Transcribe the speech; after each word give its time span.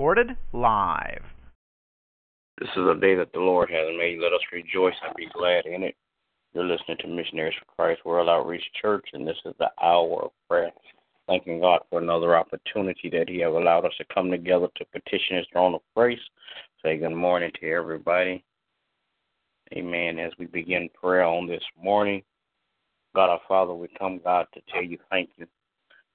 Recorded 0.00 0.34
live. 0.54 1.22
This 2.58 2.70
is 2.74 2.86
a 2.90 2.98
day 2.98 3.14
that 3.16 3.34
the 3.34 3.38
Lord 3.38 3.68
has 3.68 3.86
made. 3.98 4.18
Let 4.18 4.32
us 4.32 4.40
rejoice 4.50 4.94
and 5.06 5.14
be 5.14 5.28
glad 5.34 5.66
in 5.66 5.82
it. 5.82 5.94
You're 6.54 6.64
listening 6.64 6.96
to 7.00 7.06
Missionaries 7.06 7.52
for 7.58 7.66
Christ 7.76 8.06
World 8.06 8.30
Outreach 8.30 8.64
Church, 8.80 9.04
and 9.12 9.28
this 9.28 9.36
is 9.44 9.52
the 9.58 9.68
hour 9.82 10.22
of 10.22 10.30
prayer. 10.48 10.70
Thanking 11.28 11.60
God 11.60 11.82
for 11.90 12.00
another 12.00 12.34
opportunity 12.34 13.10
that 13.10 13.28
He 13.28 13.40
has 13.40 13.52
allowed 13.52 13.84
us 13.84 13.92
to 13.98 14.06
come 14.14 14.30
together 14.30 14.68
to 14.76 14.84
petition 14.86 15.36
His 15.36 15.46
throne 15.52 15.74
of 15.74 15.82
grace. 15.94 16.18
Say 16.82 16.96
good 16.96 17.10
morning 17.10 17.50
to 17.60 17.70
everybody. 17.70 18.42
Amen. 19.74 20.18
As 20.18 20.32
we 20.38 20.46
begin 20.46 20.88
prayer 20.98 21.24
on 21.24 21.46
this 21.46 21.62
morning, 21.78 22.22
God 23.14 23.28
our 23.28 23.40
Father, 23.46 23.74
we 23.74 23.88
come, 23.98 24.18
God, 24.24 24.46
to 24.54 24.62
tell 24.72 24.82
you 24.82 24.96
thank 25.10 25.28
you. 25.36 25.46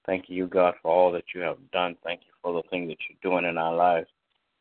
Thank 0.05 0.25
you, 0.27 0.47
God, 0.47 0.75
for 0.81 0.91
all 0.91 1.11
that 1.13 1.23
you 1.33 1.41
have 1.41 1.57
done. 1.71 1.95
Thank 2.03 2.21
you 2.21 2.33
for 2.41 2.53
the 2.53 2.67
things 2.69 2.89
that 2.89 2.97
you're 3.09 3.31
doing 3.31 3.49
in 3.49 3.57
our 3.57 3.75
lives. 3.75 4.07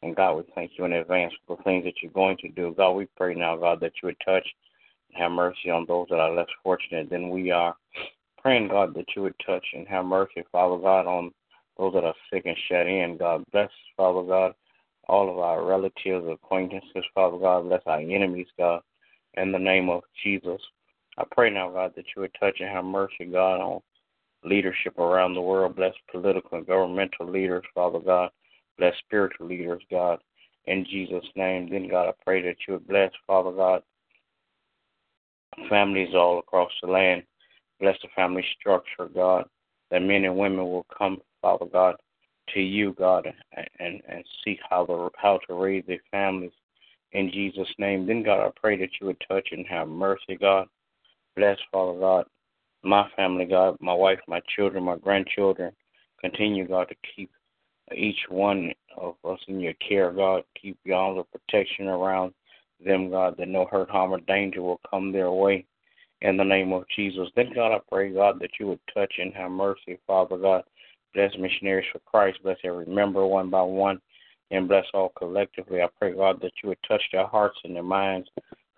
And 0.02 0.16
God, 0.16 0.36
we 0.36 0.42
thank 0.54 0.72
you 0.76 0.84
in 0.84 0.92
advance 0.92 1.32
for 1.46 1.56
the 1.56 1.62
things 1.62 1.84
that 1.84 1.94
you're 2.02 2.12
going 2.12 2.36
to 2.38 2.48
do. 2.48 2.74
God, 2.76 2.92
we 2.92 3.06
pray 3.16 3.34
now, 3.34 3.56
God, 3.56 3.80
that 3.80 3.92
you 4.02 4.06
would 4.06 4.16
touch 4.24 4.46
and 5.10 5.22
have 5.22 5.32
mercy 5.32 5.70
on 5.70 5.84
those 5.86 6.06
that 6.10 6.18
are 6.18 6.34
less 6.34 6.48
fortunate 6.62 7.10
than 7.10 7.30
we 7.30 7.50
are. 7.50 7.76
Praying, 8.38 8.68
God, 8.68 8.94
that 8.94 9.06
you 9.16 9.22
would 9.22 9.34
touch 9.44 9.64
and 9.72 9.88
have 9.88 10.04
mercy, 10.04 10.44
Father 10.52 10.76
God, 10.76 11.06
on 11.06 11.30
those 11.78 11.94
that 11.94 12.04
are 12.04 12.14
sick 12.32 12.44
and 12.46 12.56
shut 12.68 12.86
in. 12.86 13.16
God, 13.18 13.44
bless, 13.52 13.70
Father 13.96 14.22
God, 14.22 14.54
all 15.08 15.30
of 15.30 15.38
our 15.38 15.64
relatives, 15.64 16.26
acquaintances, 16.30 17.04
Father 17.14 17.38
God, 17.38 17.68
bless 17.68 17.82
our 17.86 18.00
enemies, 18.00 18.48
God, 18.58 18.80
in 19.34 19.52
the 19.52 19.58
name 19.58 19.88
of 19.88 20.02
Jesus. 20.22 20.60
I 21.16 21.24
pray 21.30 21.50
now, 21.50 21.70
God, 21.70 21.92
that 21.96 22.04
you 22.14 22.22
would 22.22 22.34
touch 22.38 22.56
and 22.60 22.68
have 22.68 22.84
mercy, 22.84 23.26
God, 23.30 23.60
on 23.60 23.80
leadership 24.44 24.98
around 24.98 25.34
the 25.34 25.40
world. 25.40 25.76
Bless 25.76 25.94
political 26.10 26.58
and 26.58 26.66
governmental 26.66 27.28
leaders, 27.28 27.64
Father 27.74 27.98
God. 27.98 28.30
Bless 28.78 28.94
spiritual 29.04 29.46
leaders, 29.46 29.82
God. 29.90 30.18
In 30.66 30.84
Jesus' 30.84 31.24
name, 31.36 31.68
then, 31.70 31.88
God, 31.88 32.08
I 32.08 32.12
pray 32.24 32.42
that 32.42 32.56
you 32.66 32.74
would 32.74 32.88
bless, 32.88 33.10
Father 33.26 33.52
God, 33.52 33.82
families 35.68 36.14
all 36.14 36.38
across 36.38 36.70
the 36.82 36.90
land. 36.90 37.22
Bless 37.80 37.96
the 38.02 38.08
family 38.16 38.44
structure, 38.58 39.08
God, 39.14 39.44
that 39.90 40.02
men 40.02 40.24
and 40.24 40.36
women 40.36 40.64
will 40.64 40.86
come, 40.96 41.20
Father 41.42 41.66
God, 41.66 41.96
to 42.54 42.60
you, 42.60 42.94
God, 42.94 43.26
and, 43.78 44.02
and, 44.08 44.24
seek 44.44 44.58
how 44.68 44.86
to, 44.86 45.10
how 45.16 45.38
to 45.46 45.54
raise 45.54 45.84
their 45.86 46.00
families 46.10 46.52
in 47.12 47.30
Jesus' 47.30 47.68
name. 47.78 48.06
Then, 48.06 48.22
God, 48.22 48.44
I 48.44 48.50
pray 48.58 48.78
that 48.78 48.90
you 49.00 49.08
would 49.08 49.22
touch 49.28 49.48
and 49.52 49.66
have 49.66 49.88
mercy, 49.88 50.36
God. 50.40 50.66
Bless, 51.36 51.58
Father 51.72 51.98
God, 51.98 52.26
my 52.84 53.08
family, 53.16 53.44
God, 53.44 53.76
my 53.80 53.94
wife, 53.94 54.18
my 54.28 54.40
children, 54.54 54.84
my 54.84 54.96
grandchildren. 54.96 55.72
Continue, 56.20 56.66
God, 56.66 56.88
to 56.88 56.94
keep 57.14 57.30
each 57.94 58.20
one 58.28 58.72
of 58.96 59.16
us 59.24 59.38
in 59.48 59.60
your 59.60 59.74
care, 59.86 60.10
God. 60.10 60.42
Keep 60.60 60.78
your 60.84 61.14
the 61.14 61.24
protection 61.24 61.88
around 61.88 62.32
them, 62.84 63.10
God, 63.10 63.36
that 63.38 63.48
no 63.48 63.66
hurt, 63.66 63.90
harm, 63.90 64.12
or 64.12 64.20
danger 64.20 64.62
will 64.62 64.80
come 64.88 65.12
their 65.12 65.30
way 65.30 65.64
in 66.20 66.36
the 66.36 66.44
name 66.44 66.72
of 66.72 66.84
Jesus. 66.94 67.28
Then, 67.36 67.52
God, 67.54 67.74
I 67.74 67.80
pray, 67.90 68.12
God, 68.12 68.40
that 68.40 68.50
you 68.58 68.68
would 68.68 68.80
touch 68.92 69.12
and 69.18 69.34
have 69.34 69.50
mercy, 69.50 69.98
Father 70.06 70.36
God. 70.36 70.64
Bless 71.14 71.32
missionaries 71.38 71.86
for 71.92 72.00
Christ. 72.00 72.38
Bless 72.42 72.56
every 72.64 72.86
member 72.86 73.26
one 73.26 73.50
by 73.50 73.62
one, 73.62 74.00
and 74.50 74.68
bless 74.68 74.86
all 74.94 75.12
collectively. 75.16 75.80
I 75.82 75.88
pray, 75.98 76.14
God, 76.14 76.40
that 76.42 76.52
you 76.62 76.70
would 76.70 76.78
touch 76.88 77.02
their 77.12 77.26
hearts 77.26 77.58
and 77.64 77.76
their 77.76 77.82
minds, 77.82 78.28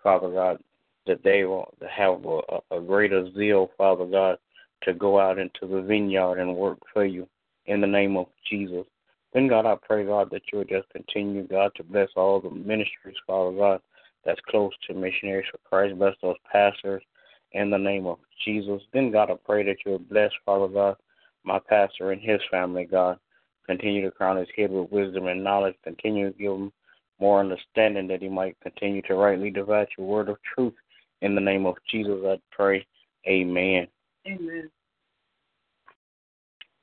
Father 0.03 0.29
God, 0.29 0.59
that 1.07 1.23
they 1.23 1.43
will 1.43 1.73
have 1.89 2.23
a, 2.25 2.75
a 2.75 2.81
greater 2.81 3.31
zeal, 3.33 3.71
Father 3.77 4.05
God, 4.05 4.37
to 4.83 4.93
go 4.93 5.19
out 5.19 5.39
into 5.39 5.67
the 5.67 5.81
vineyard 5.81 6.39
and 6.39 6.55
work 6.55 6.79
for 6.93 7.05
you 7.05 7.27
in 7.65 7.81
the 7.81 7.87
name 7.87 8.17
of 8.17 8.27
Jesus. 8.49 8.85
Then, 9.33 9.47
God, 9.47 9.65
I 9.65 9.75
pray, 9.81 10.05
God, 10.05 10.29
that 10.31 10.43
you 10.51 10.59
would 10.59 10.69
just 10.69 10.89
continue, 10.89 11.47
God, 11.47 11.71
to 11.75 11.83
bless 11.83 12.09
all 12.15 12.39
the 12.39 12.49
ministries, 12.49 13.15
Father 13.25 13.55
God, 13.55 13.81
that's 14.25 14.39
close 14.49 14.71
to 14.87 14.93
missionaries 14.93 15.47
for 15.51 15.59
Christ. 15.69 15.97
Bless 15.97 16.15
those 16.21 16.37
pastors 16.51 17.03
in 17.51 17.69
the 17.69 17.77
name 17.77 18.05
of 18.05 18.19
Jesus. 18.45 18.81
Then, 18.93 19.11
God, 19.11 19.29
I 19.31 19.35
pray 19.45 19.63
that 19.63 19.77
you 19.85 19.93
would 19.93 20.09
bless, 20.09 20.31
Father 20.45 20.67
God, 20.67 20.95
my 21.43 21.59
pastor 21.59 22.11
and 22.11 22.21
his 22.21 22.41
family, 22.49 22.85
God. 22.85 23.19
Continue 23.65 24.01
to 24.03 24.11
crown 24.11 24.37
his 24.37 24.47
head 24.55 24.71
with 24.71 24.91
wisdom 24.91 25.27
and 25.27 25.43
knowledge. 25.43 25.75
Continue 25.83 26.31
to 26.31 26.37
give 26.37 26.53
him 26.53 26.71
more 27.19 27.39
understanding 27.39 28.07
that 28.07 28.21
he 28.21 28.29
might 28.29 28.59
continue 28.61 29.01
to 29.03 29.15
rightly 29.15 29.49
divide 29.49 29.87
your 29.97 30.07
word 30.07 30.29
of 30.29 30.37
truth. 30.55 30.73
In 31.21 31.35
the 31.35 31.41
name 31.41 31.65
of 31.65 31.75
Jesus, 31.89 32.19
I 32.25 32.39
pray. 32.51 32.85
Amen. 33.27 33.87
Amen. 34.27 34.69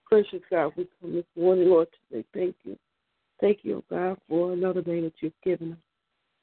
Precious 0.06 0.42
God, 0.50 0.72
we 0.76 0.88
come 1.00 1.14
this 1.14 1.24
morning, 1.36 1.68
Lord, 1.68 1.88
to 2.12 2.24
thank 2.34 2.54
you. 2.64 2.76
Thank 3.40 3.60
you, 3.62 3.82
God, 3.90 4.18
for 4.28 4.52
another 4.52 4.82
day 4.82 5.00
that 5.00 5.14
you've 5.20 5.32
given 5.42 5.72
us. 5.72 5.78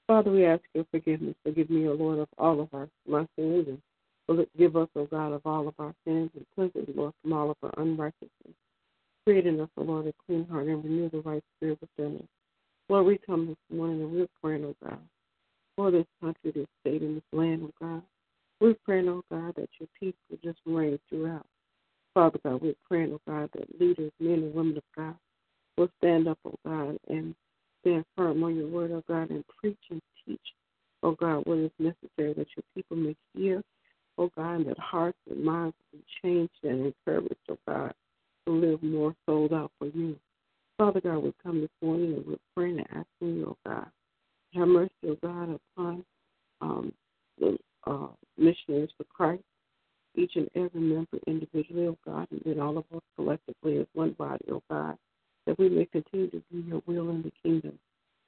Father, 0.07 0.31
we 0.31 0.46
ask 0.46 0.62
your 0.74 0.85
forgiveness. 0.91 1.35
Forgive 1.44 1.69
me, 1.69 1.88
O 1.88 1.94
Lord, 1.94 2.19
of 2.19 2.28
all 2.38 2.59
of 2.59 2.69
our 2.74 2.90
my 3.07 3.25
sins, 3.38 3.68
and 3.68 3.78
forgive 4.28 4.75
us, 4.75 4.90
O 4.96 5.06
God, 5.06 5.34
of 5.34 5.41
all 5.46 5.68
of 5.68 5.73
our 5.79 5.94
sins, 6.06 6.29
and 6.35 6.46
cleanse 6.56 6.75
us, 6.75 6.94
Lord, 6.96 7.13
from 7.22 7.34
all 7.34 7.52
of 7.52 7.58
our 7.63 7.73
unrighteousness. 7.78 8.56
Create 9.25 9.47
in 9.47 9.59
us, 9.59 9.69
O 9.78 9.84
Lord, 9.84 10.08
a 10.08 10.13
clean 10.25 10.46
heart 10.47 10.68
and 10.68 10.84
renew 10.84 11.09
the 11.09 11.22
right 11.22 11.44
spirit 11.58 11.79
within 11.79 12.18
us. 12.18 12.28
Lord, 12.90 13.06
we 13.06 13.19
come 13.25 13.47
this 13.47 13.78
morning 13.78 14.02
and 14.02 14.12
we're 14.12 14.28
praying, 14.41 14.66
O 14.66 14.75
God, 14.84 15.00
for 15.81 15.90
this 15.90 16.06
country, 16.22 16.52
this 16.53 16.68
state, 16.81 17.02
and 17.02 17.18
this 17.18 17.24
land, 17.31 17.64
O 17.64 17.72
God. 17.84 18.03
We're 18.59 18.75
praying, 18.86 19.09
O 19.09 19.24
oh 19.31 19.36
God, 19.36 19.56
that 19.56 19.69
your 19.80 19.90
peace 20.00 20.14
will 20.30 20.38
just 20.44 20.59
reign 20.64 21.00
throughout. 21.09 21.47
Father 22.14 22.38
God, 22.46 22.62
we're 22.62 22.75
praying, 22.88 23.12
O 23.12 23.16
oh 23.16 23.22
God, 23.28 23.50
that 23.56 23.81
leaders, 23.81 24.12
men 24.20 24.34
and 24.34 24.53
women 24.53 24.78
of 24.78 24.84
God, 24.96 25.16
will 25.78 25.90
stand 25.97 26.28
up, 26.28 26.38
O 26.46 26.53
God, 26.64 27.00
and 27.08 27.34
stand 27.81 28.06
firm 28.16 28.44
on 28.44 28.56
your 28.56 28.68
word, 28.68 28.91
O 28.91 29.02
God, 29.08 29.31
and 29.31 29.44
preach 29.59 29.80
and 29.90 30.00
teach, 30.24 30.40
O 31.02 31.14
God, 31.14 31.47
what 31.47 31.58
is 31.58 31.72
necessary 31.80 32.34
that 32.34 32.47
your 32.56 32.64
people 32.75 32.96
may 32.96 33.16
hear, 33.36 33.64
O 34.20 34.30
God, 34.38 34.58
and 34.58 34.68
that 34.68 34.78
hearts 34.78 35.18
and 35.31 35.44
minds 35.44 35.75
will 35.91 35.97
be 35.97 36.06
changed 36.22 36.53
and 36.62 36.94
encouraged, 37.08 37.34
O 37.50 37.58
God, 37.68 37.91
to 38.46 38.53
live 38.53 38.84
more 38.84 39.16
sold 39.25 39.52
out 39.52 39.72
for 39.80 39.88
you. 39.88 40.16
Father 40.78 41.02
God, 41.02 41.24
we 41.24 41.34
come 41.41 41.62
this 41.62 41.70
morning 41.81 42.14
and 42.14 42.25
we're 42.28 42.38
praying 42.56 42.78
and 42.78 42.88
asking 42.91 43.38
you, 43.38 43.47
O 43.47 43.58
God, 43.68 43.88
have 44.54 44.68
mercy, 44.68 44.92
O 45.06 45.18
God, 45.22 45.60
upon 45.76 46.06
um, 46.62 46.94
the 47.40 47.58
uh, 47.88 48.08
missionaries 48.38 48.90
for 48.98 49.04
Christ, 49.06 49.44
each 50.16 50.36
and 50.36 50.50
every 50.56 50.82
member 50.82 51.18
individually, 51.28 51.88
O 51.88 51.98
God, 52.06 52.28
and 52.32 52.42
then 52.46 52.60
all 52.60 52.78
of 52.78 52.86
us 52.96 53.02
collectively 53.16 53.78
as 53.80 53.88
one 53.94 54.12
body, 54.12 54.46
O 54.52 54.62
God 54.70 54.98
that 55.46 55.58
we 55.58 55.70
may 55.70 55.86
continue 55.86 56.30
to 56.30 56.42
do 56.52 56.60
your 56.60 56.82
will 56.86 57.10
in 57.10 57.22
the 57.24 57.32
kingdom, 57.44 57.78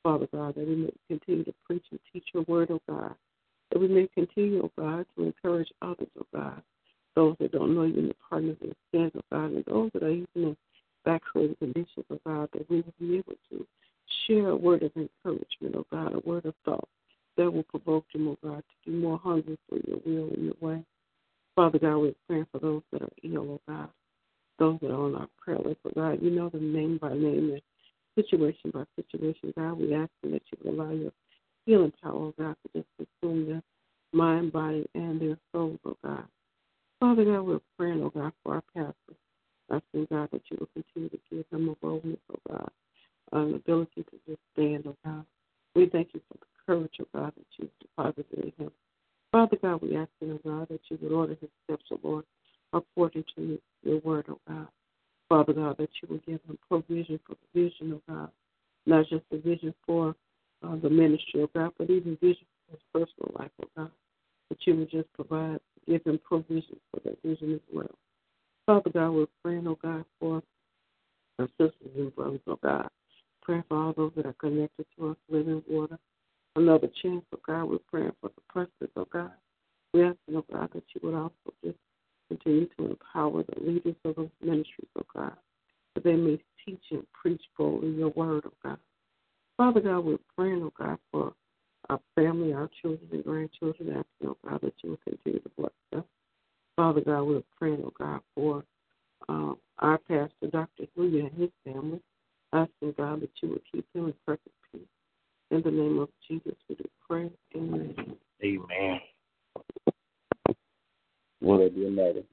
Father 0.02 0.28
God, 0.34 0.56
that 0.56 0.68
we 0.68 0.76
may 0.76 0.94
continue 1.08 1.44
to 1.44 1.54
preach 1.66 1.86
and 1.92 2.00
teach 2.12 2.26
your 2.34 2.44
word, 2.44 2.72
O 2.72 2.76
oh 2.76 2.94
God, 2.94 3.16
that 3.72 3.80
we 3.80 3.88
may 3.88 4.08
continue, 4.14 4.62
O 4.62 4.66
oh 4.66 4.82
God, 4.82 5.06
to 5.16 5.24
encourage 5.24 5.72
others, 5.82 6.08
O 6.18 6.22
oh 6.22 6.38
God, 6.38 6.62
those 7.16 7.36
that 7.40 7.52
don't 7.52 7.76
know 7.76 7.84
you 7.84 8.00
in 8.00 8.08
the 8.08 8.16
pardon 8.30 8.52
of 8.52 8.60
their 8.60 8.74
sins, 8.92 9.12
O 9.16 9.22
God, 9.32 9.52
and 9.52 9.66
those 9.66 9.92
that 9.94 10.04
are 10.04 10.10
even 10.10 10.28
in 10.36 10.58
backsliding 11.06 11.56
conditions, 11.56 12.06
O 12.10 12.20
God, 12.26 12.50
that 12.54 12.70
we 12.70 12.78
will 12.78 12.94
be 13.00 13.18
able 13.18 13.36
to 13.52 13.66
share 14.28 14.50
a 14.50 14.56
word 14.56 14.84
of 14.84 14.92
encouragement, 14.96 15.76
O 15.76 15.86
God, 15.92 16.14
a 16.14 16.20
word 16.28 16.46
of 16.46 16.56
thought 16.66 16.88
that 17.38 17.52
will 17.52 17.64
provoke 17.64 18.06
them, 18.14 18.28
O 18.28 18.38
God, 18.44 18.64
to 18.86 18.92
be 18.92 18.96
more 18.96 19.18
hungry 19.18 19.58
for 19.70 19.78
your 19.88 20.00
will 20.06 20.34
and 20.34 20.46
your 20.46 20.56
way. 20.60 20.84
Father 21.56 21.80
God, 21.80 21.98
we're 21.98 22.14
praying 22.28 22.48
for 22.52 22.60
those 22.60 22.82
that 22.92 23.02
are 23.02 23.10
ill, 23.24 23.52
O 23.52 23.62
God 23.68 23.90
those 24.60 24.80
that 24.82 24.92
are 24.92 25.06
on 25.06 25.16
our 25.16 25.28
prayer 25.38 25.60
list. 25.60 25.80
But 25.84 25.96
God, 25.96 26.20
you 26.22 26.30
know 26.30 26.50
them 26.50 26.74
name 26.74 26.98
by 27.02 27.14
name 27.14 27.52
and 27.52 27.62
situation 28.16 28.72
by 28.74 28.84
situation. 28.96 29.54
God, 29.58 29.74
we 29.80 29.94
ask 29.94 30.10
that 30.24 30.42
you 30.52 30.58
will 30.64 30.82
allow 30.82 30.92
your 30.92 31.12
healing 31.66 31.94
power, 32.02 32.32
God, 32.38 32.56
to 32.64 32.82
just 32.82 32.88
consume 32.98 33.48
their 33.48 33.64
mind, 34.12 34.52
body, 34.52 34.88
and 34.96 35.20
their 35.20 35.38
souls, 35.52 35.80
oh 35.86 35.98
God. 36.04 36.26
Father 37.00 37.26
God, 37.26 37.42
we're 37.42 37.60
praying, 37.78 38.02
oh 38.04 38.10
God, 38.10 38.32
for 38.44 38.56
our 38.56 38.64
pastor. 38.76 39.18
Asking 39.72 40.08
God 40.12 40.30
that 40.32 40.42
you 40.52 40.58
will 40.60 40.70
continue 40.74 41.10
to 41.10 41.20
give 41.32 41.46
him 41.52 41.70
a 41.70 41.76
boldness, 41.76 42.20
oh 42.32 42.40
God, 42.50 42.70
an 43.36 43.56
ability 43.56 44.04
to 44.04 44.18
just 44.28 44.40
stand, 44.54 44.84
oh 44.88 44.96
God. 45.06 45.26
We 45.76 45.88
thank 45.88 46.10
you 46.14 46.22
for 46.28 46.38
the 46.38 46.46
courage, 46.66 46.94
oh 47.02 47.08
God, 47.14 47.34
that 47.36 47.46
you've 47.58 47.70
deposited 47.82 48.54
in 48.58 48.66
him. 48.66 48.72
Father 49.32 49.58
God, 49.62 49.82
we 49.82 49.96
ask, 49.96 50.10
you, 50.22 50.40
oh 50.46 50.50
God, 50.50 50.68
that 50.70 50.82
you 50.90 50.98
would 51.02 51.12
order 51.12 51.36
his 51.40 51.50
steps, 51.64 51.86
oh 51.92 52.00
Lord, 52.04 52.26
according 52.72 53.24
to 53.36 53.60
your 53.84 54.00
word, 54.00 54.26
oh 54.30 54.40
God. 54.48 54.68
Father 55.30 55.54
God, 55.54 55.78
that 55.78 55.90
you 56.02 56.08
would 56.12 56.26
give 56.26 56.40
them 56.46 56.60
provision 56.70 57.20
for 57.26 57.36
the 57.36 57.62
vision, 57.62 57.94
oh 57.94 58.14
God. 58.14 58.30
Not 58.86 59.08
just 59.10 59.24
the 59.32 59.38
vision 59.38 59.74
for 59.86 60.16
uh, 60.64 60.76
the 60.76 60.90
ministry, 60.90 61.42
oh 61.42 61.50
God, 61.56 61.72
but 61.78 61.90
even 61.90 62.18
vision 62.22 62.46
for 62.68 62.78
his 62.78 62.82
personal 62.94 63.32
life, 63.40 63.52
oh 63.62 63.70
God. 63.76 63.92
That 64.50 64.60
you 64.68 64.76
would 64.76 64.92
just 64.92 65.12
provide, 65.14 65.60
give 65.88 66.04
them 66.04 66.20
provision 66.24 66.78
for 66.92 67.00
that 67.06 67.18
vision 67.24 67.56
as 67.56 67.62
well. 67.74 67.90
Father 68.66 68.92
God, 68.92 69.10
we're 69.10 69.26
praying, 69.44 69.68
oh 69.68 69.78
God, 69.82 70.06
for 70.20 70.44
our 71.40 71.48
sisters 71.60 71.92
and 71.98 72.16
brothers, 72.16 72.40
oh 72.48 72.60
God. 72.62 72.90
Praying 73.44 73.64
for 73.68 73.78
all 73.78 73.94
those 73.94 74.12
that 74.16 74.26
are 74.26 74.34
connected 74.34 74.86
to 74.98 75.10
us, 75.12 75.18
living 75.30 75.62
water. 75.70 76.00
Another 76.56 76.88
chance, 77.02 77.26
oh 77.36 77.40
God, 77.46 77.66
we're 77.66 77.78
praying 77.92 78.14
for 78.22 78.30
the 78.30 78.42
president, 78.48 78.92
oh 78.96 79.08
God. 79.12 79.32
We 79.94 80.04
ask, 80.04 80.18
oh 80.34 80.46
God, 80.52 80.70
that 80.74 80.84
you 80.94 81.02
would 81.04 81.14
also 81.14 81.34
just 81.64 81.78
continue 82.30 82.68
to 82.78 82.92
empower 82.92 83.44
the 83.44 83.60
leaders 83.60 83.96
of 84.06 84.16
those 84.16 84.30
ministries, 84.42 84.88
oh 84.98 85.06
God, 85.14 85.34
that 85.94 86.04
they 86.06 86.16
may 86.16 86.40
teach 86.66 86.84
and 86.92 87.06
preach 87.12 87.42
boldly 87.58 87.90
your 87.90 88.10
word, 88.10 88.44
oh 88.46 88.54
God. 88.64 88.78
Father 89.58 89.82
God, 89.82 90.06
we're 90.06 90.18
praying, 90.38 90.64
oh 90.64 90.74
God, 90.78 90.98
for 91.12 91.34
our 91.90 92.00
family, 92.16 92.54
our 92.54 92.70
children 92.82 93.10
and 93.12 93.24
grandchildren, 93.26 93.90
asking, 93.90 94.30
oh 94.30 94.38
God, 94.48 94.62
that 94.62 94.74
you 94.84 94.92
will 94.92 95.00
continue 95.04 95.42
to 95.42 95.52
bless 95.58 95.72
them. 95.92 96.06
Father 96.78 97.02
God, 97.02 97.24
we're 97.24 97.44
praying, 97.60 97.84
oh 97.86 97.94
God, 98.00 98.22
for 98.36 98.64
um, 99.28 99.58
our 99.80 99.98
pastor, 99.98 100.48
Dr. 100.52 100.86
Hui, 100.96 101.20
and 101.20 101.32
his 101.34 101.50
family, 101.66 102.00
asking 102.54 102.94
God 102.98 103.22
that 103.22 103.30
you 103.42 103.50
would 103.50 103.62
keep 103.72 103.86
him 103.94 104.06
in 104.06 104.14
perfect 104.26 104.56
peace. 104.72 104.82
In 105.52 105.62
the 105.62 105.72
name 105.72 106.00
of 106.00 106.10
Jesus, 106.28 106.56
we 106.70 106.76
do 106.76 106.86
pray. 107.08 107.30
Amen. 107.56 107.96
Amen. 108.44 109.00
Will 111.42 111.58
there 111.60 111.70
be 111.70 111.86
another? 111.86 112.24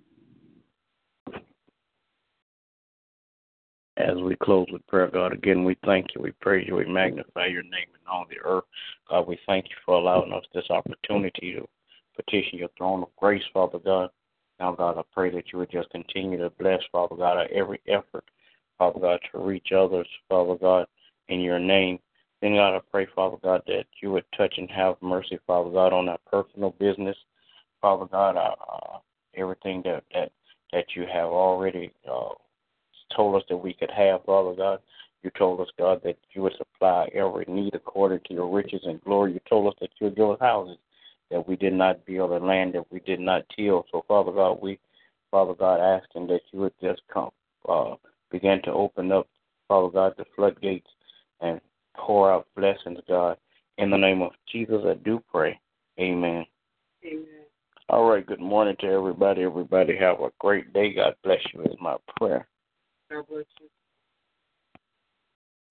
As 3.96 4.16
we 4.22 4.36
close 4.36 4.66
with 4.72 4.86
prayer, 4.86 5.10
God, 5.12 5.32
again, 5.32 5.64
we 5.64 5.76
thank 5.84 6.06
you, 6.14 6.22
we 6.22 6.32
praise 6.40 6.66
you, 6.66 6.76
we 6.76 6.86
magnify 6.86 7.46
your 7.46 7.62
name 7.64 7.88
in 7.92 8.06
all 8.10 8.24
the 8.30 8.38
earth. 8.44 8.64
God, 9.08 9.26
we 9.26 9.38
thank 9.46 9.66
you 9.66 9.76
for 9.84 9.96
allowing 9.96 10.32
us 10.32 10.44
this 10.54 10.70
opportunity 10.70 11.54
to 11.54 11.66
petition 12.16 12.58
your 12.58 12.70
throne 12.78 13.02
of 13.02 13.08
grace, 13.16 13.42
Father 13.52 13.78
God. 13.78 14.10
Now, 14.58 14.72
God, 14.72 14.96
I 14.96 15.02
pray 15.12 15.30
that 15.30 15.52
you 15.52 15.58
would 15.58 15.70
just 15.70 15.90
continue 15.90 16.38
to 16.38 16.50
bless, 16.50 16.80
Father 16.92 17.16
God, 17.16 17.36
our 17.36 17.48
every 17.52 17.80
effort, 17.88 18.24
Father 18.80 18.98
God, 18.98 19.20
to 19.30 19.38
reach 19.38 19.72
others, 19.76 20.08
Father 20.30 20.54
God, 20.56 20.86
in 21.28 21.40
your 21.40 21.58
name. 21.58 21.98
Then, 22.40 22.54
God, 22.54 22.74
I 22.74 22.80
pray, 22.90 23.06
Father 23.14 23.36
God, 23.42 23.60
that 23.66 23.84
you 24.02 24.10
would 24.12 24.24
touch 24.34 24.54
and 24.56 24.70
have 24.70 24.96
mercy, 25.02 25.38
Father 25.46 25.68
God, 25.68 25.92
on 25.92 26.08
our 26.08 26.18
personal 26.30 26.70
business, 26.70 27.16
Father 27.82 28.06
God, 28.06 28.38
uh, 28.38 28.54
uh, 28.72 28.98
everything 29.36 29.82
that, 29.84 30.04
that 30.14 30.32
that 30.72 30.86
you 30.96 31.02
have 31.12 31.28
already 31.28 31.92
uh, 32.10 32.30
told 33.14 33.36
us 33.36 33.42
that 33.50 33.56
we 33.58 33.74
could 33.74 33.90
have, 33.90 34.24
Father 34.24 34.54
God. 34.56 34.78
You 35.22 35.30
told 35.36 35.60
us, 35.60 35.68
God, 35.78 36.00
that 36.04 36.16
you 36.32 36.40
would 36.42 36.56
supply 36.56 37.10
every 37.12 37.44
need 37.48 37.74
according 37.74 38.20
to 38.28 38.34
your 38.34 38.48
riches 38.48 38.80
and 38.84 39.02
glory. 39.04 39.34
You 39.34 39.40
told 39.46 39.66
us 39.66 39.74
that 39.82 39.90
you 40.00 40.06
would 40.06 40.16
give 40.16 40.30
us 40.30 40.38
houses 40.40 40.78
that 41.30 41.46
we 41.46 41.56
did 41.56 41.74
not 41.74 42.06
build, 42.06 42.30
a 42.30 42.38
land 42.42 42.72
that 42.74 42.90
we 42.90 43.00
did 43.00 43.20
not 43.20 43.44
till. 43.54 43.84
So, 43.92 44.06
Father 44.08 44.32
God, 44.32 44.58
we, 44.62 44.78
Father 45.30 45.52
God, 45.52 45.80
asking 45.80 46.28
that 46.28 46.40
you 46.50 46.60
would 46.60 46.72
just 46.80 47.02
come, 47.12 47.30
uh, 47.68 47.96
begin 48.30 48.60
to 48.64 48.72
open 48.72 49.12
up, 49.12 49.28
Father 49.68 49.90
God, 49.90 50.14
the 50.16 50.24
floodgates 50.36 50.88
and 51.40 51.60
pour 51.96 52.32
out 52.32 52.46
blessings, 52.56 53.00
God. 53.08 53.36
In 53.78 53.90
the 53.90 53.96
name 53.96 54.22
of 54.22 54.32
Jesus, 54.50 54.82
I 54.84 54.94
do 54.94 55.22
pray. 55.30 55.58
Amen. 55.98 56.44
Amen. 57.04 57.26
All 57.88 58.04
right. 58.08 58.26
Good 58.26 58.40
morning 58.40 58.76
to 58.80 58.86
everybody. 58.86 59.42
Everybody 59.42 59.96
have 59.96 60.20
a 60.20 60.30
great 60.38 60.72
day. 60.72 60.94
God 60.94 61.14
bless 61.24 61.40
you 61.52 61.62
is 61.62 61.76
my 61.80 61.96
prayer. 62.16 62.46
God 63.10 63.24
bless 63.28 63.46
you. 63.60 63.68